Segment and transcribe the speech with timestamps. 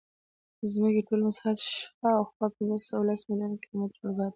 [0.59, 4.29] د ځمکې ټول مساحت شاوخوا پینځهسوهلس میلیونه کیلومتره مربع دی.